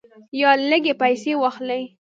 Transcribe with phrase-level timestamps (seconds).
[0.39, 1.81] یا لږې پیسې واخلې.